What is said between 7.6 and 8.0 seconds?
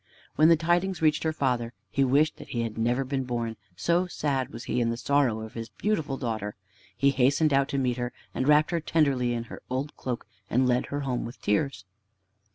to meet